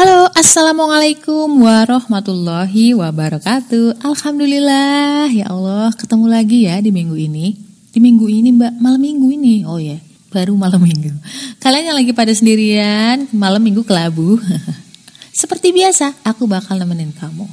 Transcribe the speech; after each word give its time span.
Halo, 0.00 0.32
assalamualaikum 0.32 1.60
warahmatullahi 1.60 2.96
wabarakatuh. 2.96 4.00
Alhamdulillah, 4.00 5.28
ya 5.28 5.52
Allah, 5.52 5.92
ketemu 5.92 6.24
lagi 6.24 6.64
ya 6.64 6.80
di 6.80 6.88
minggu 6.88 7.20
ini. 7.20 7.52
Di 7.92 8.00
minggu 8.00 8.24
ini, 8.24 8.48
Mbak, 8.48 8.80
malam 8.80 8.96
minggu 8.96 9.28
ini. 9.28 9.68
Oh 9.68 9.76
ya, 9.76 10.00
baru 10.32 10.56
malam 10.56 10.80
minggu. 10.80 11.12
Kalian 11.60 11.92
yang 11.92 11.98
lagi 12.00 12.16
pada 12.16 12.32
sendirian, 12.32 13.28
malam 13.36 13.60
minggu 13.60 13.84
kelabu. 13.84 14.40
Seperti 15.44 15.68
biasa, 15.68 16.16
aku 16.24 16.48
bakal 16.48 16.80
nemenin 16.80 17.12
kamu. 17.12 17.44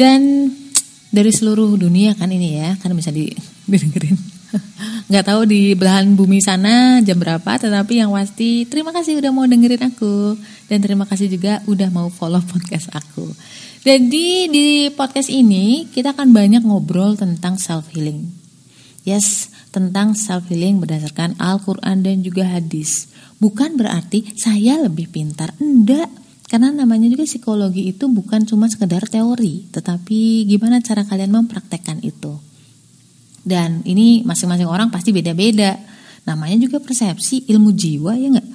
Dan 0.00 0.48
dari 1.12 1.28
seluruh 1.28 1.76
dunia 1.76 2.16
kan 2.16 2.32
ini 2.32 2.56
ya, 2.56 2.72
kan 2.80 2.88
bisa 2.96 3.12
didengerin 3.68 4.16
nggak 5.10 5.24
tahu 5.26 5.46
di 5.46 5.74
belahan 5.78 6.14
bumi 6.14 6.42
sana 6.42 7.02
jam 7.02 7.18
berapa 7.18 7.58
tetapi 7.58 8.02
yang 8.02 8.10
pasti 8.14 8.66
terima 8.66 8.90
kasih 8.94 9.18
udah 9.18 9.30
mau 9.34 9.46
dengerin 9.46 9.92
aku. 9.92 10.38
Dan 10.66 10.82
terima 10.82 11.06
kasih 11.06 11.30
juga 11.30 11.62
udah 11.70 11.88
mau 11.94 12.10
follow 12.10 12.42
podcast 12.50 12.90
aku. 12.94 13.30
Jadi 13.86 14.50
di 14.50 14.68
podcast 14.90 15.30
ini 15.30 15.86
kita 15.90 16.14
akan 16.14 16.34
banyak 16.34 16.66
ngobrol 16.66 17.14
tentang 17.14 17.54
self 17.54 17.90
healing 17.94 18.46
yes 19.06 19.48
tentang 19.70 20.18
self 20.18 20.50
healing 20.50 20.82
berdasarkan 20.82 21.38
Al-Quran 21.38 22.02
dan 22.02 22.20
juga 22.26 22.44
hadis. 22.50 23.06
Bukan 23.38 23.78
berarti 23.78 24.34
saya 24.34 24.82
lebih 24.82 25.08
pintar 25.08 25.54
enggak. 25.62 26.10
Karena 26.46 26.70
namanya 26.70 27.10
juga 27.10 27.26
psikologi 27.26 27.90
itu 27.90 28.06
bukan 28.06 28.46
cuma 28.46 28.70
sekedar 28.70 29.02
teori, 29.10 29.66
tetapi 29.74 30.46
gimana 30.46 30.78
cara 30.78 31.02
kalian 31.02 31.34
mempraktekkan 31.34 31.98
itu. 32.06 32.38
Dan 33.46 33.86
ini 33.86 34.26
masing-masing 34.26 34.66
orang 34.66 34.90
pasti 34.90 35.14
beda-beda. 35.14 35.78
Namanya 36.26 36.58
juga 36.58 36.82
persepsi 36.82 37.46
ilmu 37.46 37.70
jiwa 37.70 38.18
ya 38.18 38.34
enggak? 38.34 38.48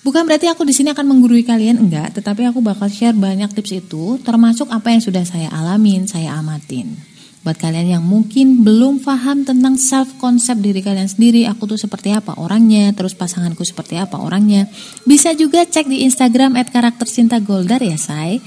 Bukan 0.00 0.22
berarti 0.24 0.48
aku 0.48 0.64
di 0.64 0.72
sini 0.72 0.94
akan 0.94 1.04
menggurui 1.04 1.44
kalian 1.44 1.76
enggak, 1.82 2.16
tetapi 2.16 2.48
aku 2.48 2.64
bakal 2.64 2.88
share 2.88 3.12
banyak 3.12 3.52
tips 3.52 3.84
itu 3.84 4.16
termasuk 4.24 4.70
apa 4.72 4.94
yang 4.94 5.02
sudah 5.02 5.26
saya 5.26 5.52
alamin, 5.52 6.08
saya 6.08 6.38
amatin. 6.38 6.94
Buat 7.42 7.58
kalian 7.58 7.98
yang 7.98 8.04
mungkin 8.06 8.62
belum 8.62 9.02
paham 9.02 9.42
tentang 9.42 9.74
self 9.74 10.14
konsep 10.22 10.58
diri 10.62 10.78
kalian 10.78 11.10
sendiri, 11.10 11.46
aku 11.46 11.66
tuh 11.70 11.78
seperti 11.78 12.14
apa 12.14 12.38
orangnya, 12.38 12.94
terus 12.94 13.18
pasanganku 13.18 13.66
seperti 13.66 13.98
apa 13.98 14.18
orangnya, 14.18 14.70
bisa 15.02 15.34
juga 15.34 15.66
cek 15.66 15.90
di 15.90 16.06
Instagram 16.06 16.54
@karaktercintagoldar 16.54 17.82
ya, 17.82 17.98
say. 17.98 18.38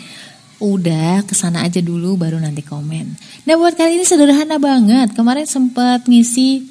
Udah 0.60 1.24
ke 1.24 1.32
sana 1.32 1.64
aja 1.64 1.80
dulu 1.80 2.20
baru 2.20 2.36
nanti 2.36 2.60
komen. 2.60 3.16
Nah 3.48 3.56
buat 3.56 3.80
kali 3.80 3.96
ini 3.96 4.06
sederhana 4.06 4.60
banget. 4.60 5.16
Kemarin 5.16 5.48
sempat 5.48 6.04
ngisi 6.04 6.68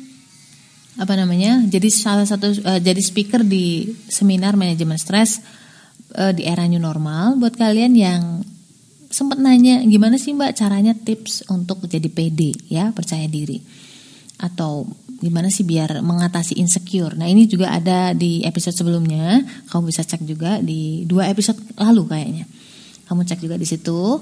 apa 1.01 1.17
namanya? 1.17 1.65
Jadi 1.65 1.89
salah 1.89 2.29
satu 2.29 2.53
uh, 2.69 2.81
jadi 2.81 3.01
speaker 3.01 3.41
di 3.41 3.89
seminar 4.13 4.61
manajemen 4.61 5.01
stres 5.01 5.41
uh, 6.21 6.37
di 6.37 6.45
era 6.45 6.69
new 6.69 6.81
normal. 6.81 7.41
Buat 7.41 7.57
kalian 7.57 7.97
yang 7.97 8.45
sempat 9.09 9.41
nanya 9.41 9.81
gimana 9.89 10.21
sih 10.21 10.37
mbak 10.37 10.53
caranya 10.53 10.93
tips 10.93 11.49
untuk 11.49 11.89
jadi 11.89 12.13
pede 12.13 12.53
ya 12.69 12.93
percaya 12.93 13.25
diri 13.25 13.57
atau 14.37 14.85
gimana 15.19 15.51
sih 15.51 15.67
biar 15.67 15.99
mengatasi 16.05 16.61
insecure. 16.63 17.19
Nah 17.19 17.27
ini 17.27 17.51
juga 17.51 17.75
ada 17.75 18.15
di 18.15 18.47
episode 18.47 18.77
sebelumnya. 18.77 19.43
Kamu 19.67 19.91
bisa 19.91 20.07
cek 20.07 20.23
juga 20.23 20.63
di 20.63 21.03
dua 21.09 21.27
episode 21.27 21.59
lalu 21.75 22.07
kayaknya. 22.07 22.45
Kamu 23.09 23.25
cek 23.25 23.41
juga 23.41 23.57
di 23.57 23.65
situ. 23.65 24.21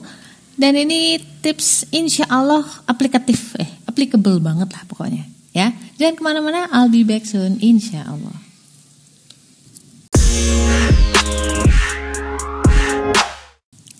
Dan 0.56 0.78
ini 0.78 1.20
tips 1.42 1.90
insya 1.92 2.24
Allah 2.30 2.64
aplikatif, 2.88 3.58
eh 3.60 3.68
applicable 3.84 4.40
banget 4.40 4.72
lah 4.72 4.86
pokoknya. 4.88 5.26
Ya, 5.52 5.74
jangan 6.00 6.14
ke 6.16 6.22
mana-mana. 6.22 6.70
I'll 6.72 6.88
be 6.88 7.04
back 7.04 7.26
soon, 7.28 7.60
insya 7.60 8.06
Allah. 8.06 8.32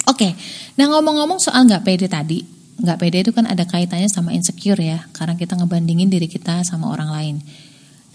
Oke, 0.06 0.32
nah 0.80 0.86
ngomong-ngomong 0.88 1.42
soal 1.42 1.68
nggak 1.68 1.84
pede 1.84 2.06
tadi, 2.08 2.40
nggak 2.80 2.98
pede 3.02 3.26
itu 3.26 3.36
kan 3.36 3.44
ada 3.44 3.68
kaitannya 3.68 4.08
sama 4.08 4.32
insecure 4.32 4.80
ya, 4.80 5.04
karena 5.12 5.36
kita 5.36 5.60
ngebandingin 5.60 6.08
diri 6.08 6.24
kita 6.24 6.64
sama 6.64 6.88
orang 6.88 7.10
lain. 7.12 7.36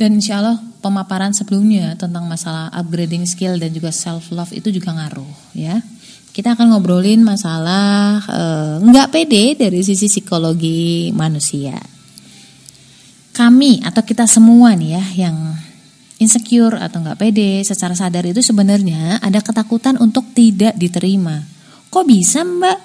Dan 0.01 0.17
insya 0.17 0.41
Allah 0.41 0.57
pemaparan 0.81 1.29
sebelumnya 1.29 1.93
tentang 1.93 2.25
masalah 2.25 2.73
upgrading 2.73 3.21
skill 3.29 3.61
dan 3.61 3.69
juga 3.69 3.93
self 3.93 4.33
love 4.33 4.49
itu 4.49 4.73
juga 4.73 4.97
ngaruh 4.97 5.53
ya 5.53 5.77
kita 6.31 6.55
akan 6.55 6.71
ngobrolin 6.71 7.27
masalah 7.27 8.23
uh, 8.23 8.75
nggak 8.79 9.11
pede 9.11 9.59
dari 9.59 9.83
sisi 9.83 10.07
psikologi 10.07 11.11
manusia. 11.11 11.75
Kami 13.31 13.83
atau 13.83 14.03
kita 14.03 14.27
semua 14.27 14.75
nih 14.75 14.91
ya 14.95 15.27
yang 15.27 15.37
insecure 16.23 16.79
atau 16.79 17.03
nggak 17.03 17.19
pede 17.19 17.63
secara 17.67 17.95
sadar 17.95 18.23
itu 18.23 18.39
sebenarnya 18.39 19.19
ada 19.19 19.43
ketakutan 19.43 19.99
untuk 19.99 20.31
tidak 20.31 20.75
diterima. 20.79 21.43
Kok 21.91 22.05
bisa 22.07 22.47
mbak? 22.47 22.79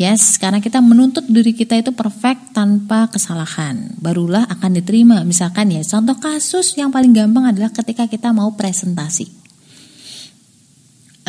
Yes, 0.00 0.40
karena 0.40 0.64
kita 0.64 0.80
menuntut 0.80 1.28
diri 1.28 1.52
kita 1.52 1.76
itu 1.76 1.92
perfect 1.92 2.56
tanpa 2.56 3.12
kesalahan. 3.12 3.92
Barulah 4.00 4.48
akan 4.48 4.80
diterima. 4.80 5.20
Misalkan 5.28 5.68
ya, 5.68 5.84
contoh 5.84 6.16
kasus 6.16 6.72
yang 6.80 6.88
paling 6.88 7.12
gampang 7.12 7.52
adalah 7.52 7.68
ketika 7.68 8.08
kita 8.08 8.32
mau 8.32 8.48
presentasi 8.56 9.40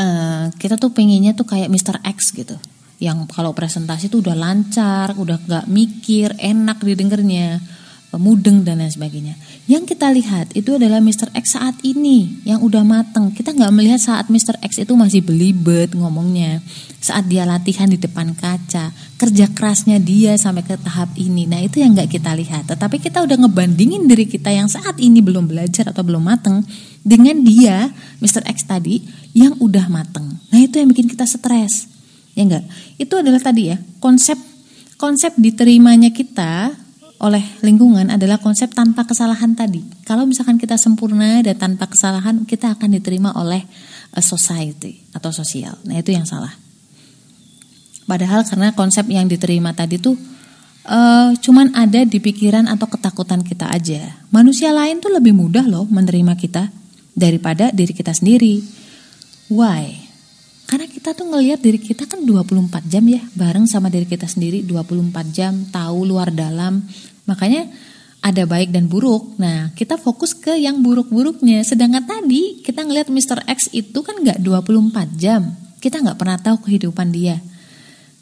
uh, 0.01 0.43
kita 0.57 0.81
tuh 0.81 0.89
pengennya 0.89 1.37
tuh 1.37 1.45
kayak 1.45 1.69
Mr. 1.69 2.01
X 2.01 2.33
gitu 2.33 2.57
yang 3.01 3.25
kalau 3.25 3.49
presentasi 3.57 4.13
tuh 4.13 4.21
udah 4.21 4.37
lancar, 4.37 5.17
udah 5.17 5.41
gak 5.41 5.65
mikir, 5.65 6.37
enak 6.37 6.85
didengarnya, 6.85 7.57
mudeng 8.19 8.67
dan 8.67 8.83
lain 8.83 8.91
sebagainya. 8.91 9.39
Yang 9.71 9.95
kita 9.95 10.11
lihat 10.11 10.51
itu 10.51 10.75
adalah 10.75 10.99
Mr. 10.99 11.31
X 11.31 11.55
saat 11.55 11.79
ini 11.87 12.43
yang 12.43 12.59
udah 12.59 12.83
mateng. 12.83 13.31
Kita 13.31 13.55
nggak 13.55 13.71
melihat 13.71 14.03
saat 14.03 14.27
Mr. 14.27 14.59
X 14.59 14.83
itu 14.83 14.91
masih 14.99 15.23
belibet 15.23 15.95
ngomongnya, 15.95 16.59
saat 16.99 17.31
dia 17.31 17.47
latihan 17.47 17.87
di 17.87 17.95
depan 17.95 18.35
kaca, 18.35 18.91
kerja 19.15 19.45
kerasnya 19.55 20.03
dia 20.03 20.35
sampai 20.35 20.67
ke 20.67 20.75
tahap 20.75 21.15
ini. 21.15 21.47
Nah 21.47 21.63
itu 21.63 21.79
yang 21.79 21.95
nggak 21.95 22.11
kita 22.11 22.35
lihat. 22.35 22.67
Tetapi 22.67 22.99
kita 22.99 23.23
udah 23.23 23.47
ngebandingin 23.47 24.03
diri 24.03 24.27
kita 24.27 24.51
yang 24.51 24.67
saat 24.67 24.99
ini 24.99 25.23
belum 25.23 25.47
belajar 25.47 25.95
atau 25.95 26.03
belum 26.03 26.27
mateng 26.27 26.67
dengan 27.07 27.39
dia 27.47 27.95
Mr. 28.19 28.43
X 28.43 28.67
tadi 28.67 29.07
yang 29.31 29.55
udah 29.63 29.87
mateng. 29.87 30.35
Nah 30.51 30.59
itu 30.59 30.83
yang 30.83 30.91
bikin 30.91 31.07
kita 31.07 31.23
stres. 31.23 31.87
Ya 32.35 32.43
enggak? 32.43 32.67
Itu 32.99 33.23
adalah 33.23 33.39
tadi 33.39 33.71
ya 33.71 33.79
konsep 34.03 34.35
konsep 34.99 35.33
diterimanya 35.39 36.11
kita 36.11 36.80
oleh 37.21 37.45
lingkungan 37.61 38.09
adalah 38.09 38.41
konsep 38.41 38.73
tanpa 38.73 39.05
kesalahan 39.05 39.53
tadi. 39.53 39.85
Kalau 40.09 40.25
misalkan 40.25 40.57
kita 40.57 40.73
sempurna 40.75 41.45
dan 41.45 41.53
tanpa 41.53 41.85
kesalahan, 41.85 42.49
kita 42.49 42.73
akan 42.73 42.97
diterima 42.97 43.29
oleh 43.37 43.61
a 44.11 44.21
society 44.25 45.05
atau 45.13 45.29
sosial. 45.29 45.77
Nah, 45.85 46.01
itu 46.01 46.09
yang 46.09 46.25
salah. 46.25 46.51
Padahal 48.09 48.41
karena 48.43 48.73
konsep 48.73 49.05
yang 49.07 49.29
diterima 49.29 49.71
tadi 49.71 50.01
tuh 50.01 50.17
uh, 50.89 51.31
cuman 51.37 51.77
ada 51.77 52.03
di 52.03 52.17
pikiran 52.17 52.65
atau 52.65 52.89
ketakutan 52.89 53.45
kita 53.45 53.69
aja. 53.69 54.17
Manusia 54.33 54.73
lain 54.73 54.99
tuh 54.99 55.13
lebih 55.13 55.37
mudah 55.37 55.63
loh 55.69 55.85
menerima 55.87 56.33
kita 56.35 56.73
daripada 57.13 57.69
diri 57.69 57.93
kita 57.93 58.11
sendiri. 58.11 58.59
Why? 59.53 60.09
Karena 60.71 60.87
kita 60.87 61.11
tuh 61.11 61.27
ngelihat 61.27 61.59
diri 61.59 61.75
kita 61.83 62.07
kan 62.07 62.23
24 62.23 62.87
jam 62.87 63.03
ya 63.03 63.19
bareng 63.35 63.67
sama 63.67 63.91
diri 63.91 64.07
kita 64.07 64.23
sendiri 64.23 64.63
24 64.63 65.11
jam 65.35 65.67
tahu 65.67 66.07
luar 66.07 66.31
dalam. 66.31 66.87
Makanya 67.31 67.71
ada 68.21 68.43
baik 68.45 68.69
dan 68.69 68.85
buruk. 68.85 69.39
Nah, 69.41 69.73
kita 69.73 69.97
fokus 69.97 70.37
ke 70.37 70.53
yang 70.53 70.85
buruk-buruknya. 70.85 71.65
Sedangkan 71.65 72.05
tadi 72.05 72.61
kita 72.61 72.85
ngelihat 72.85 73.09
Mr. 73.09 73.41
X 73.49 73.73
itu 73.73 74.05
kan 74.05 74.21
nggak 74.21 74.43
24 74.45 75.17
jam. 75.17 75.57
Kita 75.81 75.97
nggak 75.97 76.19
pernah 76.21 76.37
tahu 76.37 76.61
kehidupan 76.69 77.09
dia. 77.09 77.41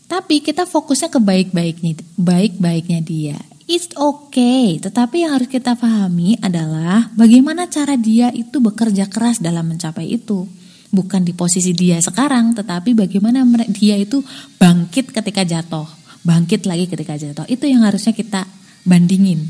Tapi 0.10 0.42
kita 0.42 0.66
fokusnya 0.66 1.14
ke 1.14 1.20
baik-baiknya, 1.22 1.94
baik-baiknya 2.18 3.00
dia. 3.04 3.38
It's 3.70 3.94
okay, 3.94 4.82
tetapi 4.82 5.22
yang 5.22 5.38
harus 5.38 5.46
kita 5.46 5.78
pahami 5.78 6.42
adalah 6.42 7.14
bagaimana 7.14 7.70
cara 7.70 7.94
dia 7.94 8.34
itu 8.34 8.58
bekerja 8.58 9.06
keras 9.06 9.38
dalam 9.38 9.70
mencapai 9.70 10.10
itu. 10.10 10.50
Bukan 10.90 11.22
di 11.22 11.38
posisi 11.38 11.78
dia 11.78 12.02
sekarang, 12.02 12.58
tetapi 12.58 12.98
bagaimana 12.98 13.46
dia 13.70 13.94
itu 13.94 14.26
bangkit 14.58 15.14
ketika 15.14 15.46
jatuh, 15.46 15.86
bangkit 16.26 16.66
lagi 16.66 16.90
ketika 16.90 17.14
jatuh. 17.14 17.46
Itu 17.46 17.70
yang 17.70 17.86
harusnya 17.86 18.18
kita 18.18 18.50
bandingin. 18.90 19.46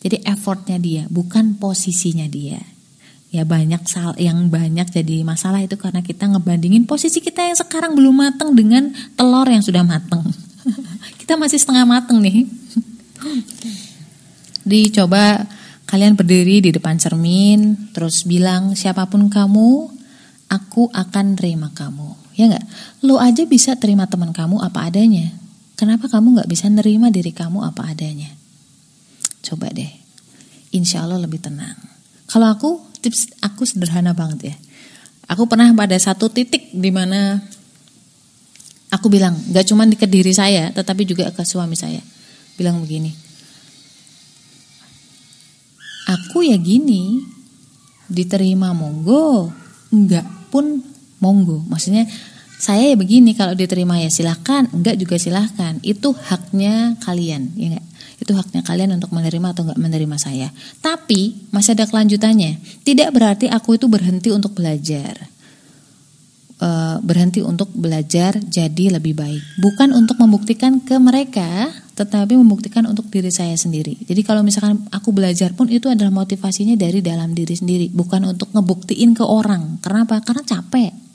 Jadi 0.00 0.24
effortnya 0.24 0.80
dia, 0.80 1.04
bukan 1.12 1.60
posisinya 1.60 2.24
dia. 2.24 2.58
Ya 3.30 3.46
banyak 3.46 3.86
sal 3.86 4.18
yang 4.18 4.50
banyak 4.50 4.90
jadi 4.90 5.22
masalah 5.22 5.62
itu 5.62 5.78
karena 5.78 6.02
kita 6.02 6.26
ngebandingin 6.26 6.82
posisi 6.82 7.22
kita 7.22 7.46
yang 7.46 7.54
sekarang 7.54 7.94
belum 7.94 8.16
mateng 8.18 8.58
dengan 8.58 8.90
telur 9.14 9.46
yang 9.46 9.62
sudah 9.62 9.86
mateng. 9.86 10.24
kita 11.20 11.38
masih 11.38 11.62
setengah 11.62 11.86
mateng 11.86 12.18
nih. 12.18 12.48
Dicoba 14.70 15.46
kalian 15.86 16.18
berdiri 16.18 16.58
di 16.58 16.70
depan 16.74 16.98
cermin, 16.98 17.92
terus 17.94 18.26
bilang 18.26 18.74
siapa 18.74 19.06
pun 19.06 19.30
kamu, 19.30 19.70
aku 20.50 20.90
akan 20.90 21.38
terima 21.38 21.70
kamu. 21.70 22.34
Ya 22.34 22.50
nggak? 22.50 22.66
Lo 23.06 23.22
aja 23.22 23.46
bisa 23.46 23.78
terima 23.78 24.10
teman 24.10 24.34
kamu 24.34 24.58
apa 24.58 24.90
adanya. 24.90 25.30
Kenapa 25.78 26.10
kamu 26.10 26.34
nggak 26.40 26.50
bisa 26.50 26.66
nerima 26.66 27.14
diri 27.14 27.30
kamu 27.30 27.62
apa 27.62 27.94
adanya? 27.94 28.39
Coba 29.40 29.72
deh. 29.72 29.90
Insya 30.70 31.04
Allah 31.04 31.18
lebih 31.20 31.42
tenang. 31.42 31.76
Kalau 32.30 32.46
aku 32.46 32.70
tips 33.00 33.34
aku 33.42 33.66
sederhana 33.66 34.14
banget 34.14 34.54
ya. 34.54 34.56
Aku 35.30 35.46
pernah 35.46 35.70
pada 35.74 35.94
satu 35.98 36.30
titik 36.30 36.74
di 36.74 36.90
mana 36.90 37.38
Aku 38.90 39.06
bilang, 39.06 39.38
gak 39.54 39.70
cuma 39.70 39.86
ke 39.86 40.02
diri 40.10 40.34
saya, 40.34 40.74
tetapi 40.74 41.06
juga 41.06 41.30
ke 41.30 41.46
suami 41.46 41.78
saya. 41.78 42.02
Bilang 42.58 42.82
begini, 42.82 43.14
aku 46.10 46.42
ya 46.42 46.58
gini, 46.58 47.22
diterima 48.10 48.74
monggo, 48.74 49.54
enggak 49.94 50.26
pun 50.50 50.82
monggo. 51.22 51.62
Maksudnya 51.70 52.10
saya 52.58 52.90
ya 52.90 52.96
begini, 52.98 53.38
kalau 53.38 53.54
diterima 53.54 54.02
ya 54.02 54.10
silahkan, 54.10 54.66
enggak 54.74 54.98
juga 54.98 55.22
silahkan. 55.22 55.78
Itu 55.86 56.10
haknya 56.10 56.98
kalian, 56.98 57.54
ya 57.54 57.66
enggak? 57.70 57.86
Itu 58.20 58.36
haknya 58.36 58.60
kalian 58.60 58.94
untuk 59.00 59.10
menerima 59.10 59.56
atau 59.56 59.64
enggak 59.66 59.80
menerima 59.80 60.16
saya. 60.20 60.52
Tapi 60.84 61.50
masih 61.50 61.74
ada 61.74 61.88
kelanjutannya. 61.88 62.60
Tidak 62.84 63.08
berarti 63.10 63.48
aku 63.48 63.80
itu 63.80 63.88
berhenti 63.88 64.28
untuk 64.28 64.54
belajar 64.54 65.40
uh, 66.60 66.96
berhenti 67.02 67.40
untuk 67.40 67.72
belajar 67.72 68.36
jadi 68.38 69.00
lebih 69.00 69.16
baik. 69.16 69.42
Bukan 69.58 69.96
untuk 69.96 70.20
membuktikan 70.20 70.78
ke 70.84 71.00
mereka, 71.00 71.72
tetapi 71.96 72.36
membuktikan 72.36 72.86
untuk 72.86 73.08
diri 73.08 73.32
saya 73.32 73.56
sendiri. 73.56 73.96
Jadi 74.04 74.20
kalau 74.22 74.44
misalkan 74.44 74.86
aku 74.92 75.10
belajar 75.10 75.56
pun 75.56 75.66
itu 75.72 75.88
adalah 75.88 76.12
motivasinya 76.12 76.76
dari 76.76 77.00
dalam 77.00 77.32
diri 77.32 77.56
sendiri, 77.56 77.90
bukan 77.90 78.28
untuk 78.28 78.52
ngebuktiin 78.52 79.16
ke 79.16 79.24
orang. 79.24 79.80
Kenapa? 79.82 80.20
Karena 80.22 80.44
capek. 80.44 81.09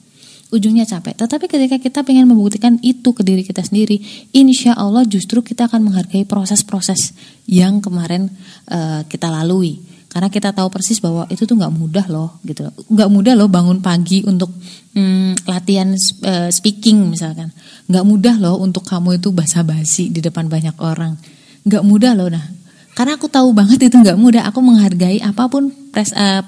Ujungnya 0.53 0.85
capek. 0.85 1.17
Tetapi 1.17 1.49
ketika 1.49 1.81
kita 1.81 1.99
ingin 2.05 2.29
membuktikan 2.29 2.77
itu 2.85 3.17
ke 3.17 3.25
diri 3.25 3.41
kita 3.41 3.65
sendiri, 3.65 3.97
insya 4.29 4.77
Allah 4.77 5.01
justru 5.01 5.41
kita 5.41 5.65
akan 5.65 5.89
menghargai 5.89 6.21
proses-proses 6.29 7.17
yang 7.49 7.81
kemarin 7.81 8.29
uh, 8.69 9.01
kita 9.09 9.33
lalui. 9.33 9.81
Karena 10.15 10.31
kita 10.31 10.55
tahu 10.55 10.71
persis 10.71 11.01
bahwa 11.03 11.27
itu 11.27 11.43
tuh 11.43 11.59
nggak 11.59 11.75
mudah 11.75 12.05
loh 12.07 12.39
gitu 12.47 12.71
nggak 12.71 13.09
mudah 13.11 13.35
loh 13.35 13.51
bangun 13.51 13.83
pagi 13.83 14.23
untuk 14.23 14.47
hmm, 14.95 15.43
latihan 15.43 15.91
uh, 16.23 16.47
speaking 16.53 17.09
misalkan. 17.09 17.49
Nggak 17.89 18.05
mudah 18.05 18.35
loh 18.37 18.61
untuk 18.61 18.85
kamu 18.85 19.19
itu 19.19 19.33
basa-basi 19.33 20.13
di 20.13 20.21
depan 20.23 20.45
banyak 20.45 20.77
orang. 20.77 21.19
Nggak 21.67 21.83
mudah 21.83 22.13
loh 22.13 22.29
nah. 22.29 22.45
Karena 22.95 23.19
aku 23.19 23.27
tahu 23.27 23.51
banget 23.51 23.91
itu 23.91 23.97
nggak 23.97 24.15
mudah. 24.15 24.47
Aku 24.47 24.63
menghargai 24.63 25.19
apa 25.19 25.51
pun 25.51 25.73
pres, 25.91 26.13
uh, 26.15 26.45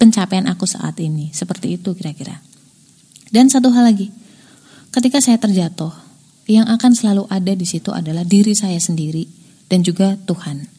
pencapaian 0.00 0.46
aku 0.48 0.64
saat 0.64 0.96
ini. 1.02 1.28
Seperti 1.34 1.76
itu 1.76 1.92
kira-kira 1.92 2.53
dan 3.34 3.50
satu 3.50 3.74
hal 3.74 3.90
lagi 3.90 4.14
ketika 4.94 5.18
saya 5.18 5.42
terjatuh 5.42 5.90
yang 6.46 6.70
akan 6.70 6.94
selalu 6.94 7.26
ada 7.26 7.50
di 7.50 7.66
situ 7.66 7.90
adalah 7.90 8.22
diri 8.22 8.54
saya 8.54 8.78
sendiri 8.78 9.26
dan 9.66 9.82
juga 9.82 10.14
Tuhan. 10.14 10.70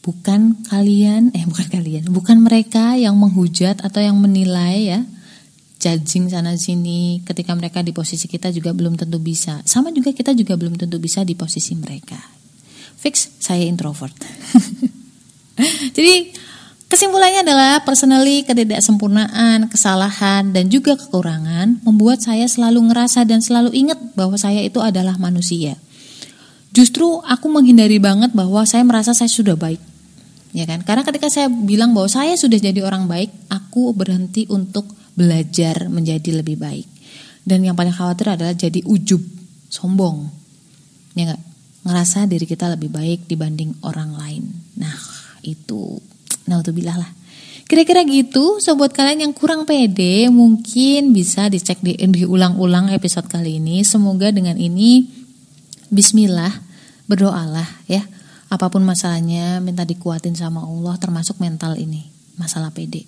Bukan 0.00 0.64
kalian 0.70 1.34
eh 1.36 1.44
bukan 1.44 1.66
kalian 1.68 2.08
bukan 2.08 2.40
mereka 2.40 2.96
yang 2.96 3.18
menghujat 3.18 3.84
atau 3.84 4.00
yang 4.00 4.16
menilai 4.16 4.76
ya 4.94 5.00
judging 5.80 6.28
sana 6.28 6.56
sini 6.56 7.20
ketika 7.26 7.52
mereka 7.52 7.84
di 7.84 7.92
posisi 7.92 8.30
kita 8.30 8.54
juga 8.54 8.70
belum 8.70 8.96
tentu 8.96 9.18
bisa. 9.20 9.60
Sama 9.66 9.90
juga 9.90 10.14
kita 10.14 10.32
juga 10.38 10.54
belum 10.56 10.78
tentu 10.78 10.96
bisa 11.02 11.26
di 11.26 11.34
posisi 11.34 11.74
mereka. 11.76 12.16
Fix 13.00 13.42
saya 13.42 13.66
introvert. 13.66 14.14
Jadi 15.96 16.32
kesimpulannya 16.90 17.46
adalah 17.46 17.80
personally 17.86 18.42
ketidaksempurnaan 18.44 19.70
kesalahan 19.70 20.50
dan 20.50 20.66
juga 20.68 20.98
kekurangan 20.98 21.80
membuat 21.86 22.20
saya 22.20 22.44
selalu 22.50 22.90
ngerasa 22.90 23.24
dan 23.24 23.40
selalu 23.40 23.70
ingat 23.72 23.96
bahwa 24.18 24.34
saya 24.34 24.60
itu 24.60 24.82
adalah 24.82 25.16
manusia 25.16 25.78
Justru 26.70 27.18
aku 27.26 27.50
menghindari 27.50 27.98
banget 27.98 28.30
bahwa 28.30 28.62
saya 28.62 28.86
merasa 28.86 29.10
saya 29.10 29.26
sudah 29.26 29.58
baik 29.58 29.82
ya 30.54 30.66
kan? 30.66 30.82
Karena 30.82 31.02
ketika 31.06 31.30
saya 31.30 31.46
bilang 31.50 31.94
bahwa 31.94 32.10
saya 32.10 32.34
sudah 32.34 32.58
jadi 32.58 32.82
orang 32.82 33.06
baik, 33.06 33.30
aku 33.50 33.94
berhenti 33.94 34.46
untuk 34.50 34.86
belajar 35.14 35.86
menjadi 35.90 36.42
lebih 36.42 36.58
baik. 36.58 36.86
Dan 37.42 37.64
yang 37.66 37.74
paling 37.74 37.94
khawatir 37.94 38.34
adalah 38.34 38.54
jadi 38.54 38.82
ujub, 38.84 39.22
sombong. 39.70 40.28
Ya? 41.16 41.34
Ngerasa 41.86 42.28
diri 42.28 42.44
kita 42.44 42.68
lebih 42.68 42.92
baik 42.92 43.24
dibanding 43.26 43.78
orang 43.86 44.12
lain. 44.14 44.44
Nah, 44.76 44.94
itu 45.42 45.96
naudzubillah 46.50 46.98
lah. 46.98 47.10
Kira-kira 47.70 48.02
gitu, 48.02 48.58
so 48.58 48.74
buat 48.74 48.90
kalian 48.90 49.30
yang 49.30 49.32
kurang 49.32 49.62
pede 49.62 50.26
mungkin 50.26 51.14
bisa 51.14 51.46
dicek 51.46 51.78
di 51.78 51.94
diulang-ulang 51.94 52.90
episode 52.90 53.30
kali 53.30 53.62
ini. 53.62 53.86
Semoga 53.86 54.34
dengan 54.34 54.58
ini 54.58 55.06
bismillah 55.86 56.50
berdoalah 57.06 57.66
ya 57.86 58.02
Apa 58.50 58.66
pun 58.66 58.82
masalahnya, 58.82 59.62
minta 59.62 59.86
dikuatin 59.86 60.34
sama 60.34 60.66
Allah 60.66 60.98
termasuk 60.98 61.38
mental 61.38 61.78
ini, 61.78 62.10
masalah 62.34 62.74
PD. 62.74 63.06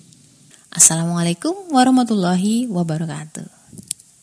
Assalamualaikum 0.71 1.51
warahmatullahi 1.67 2.71
wabarakatuh. 2.71 3.62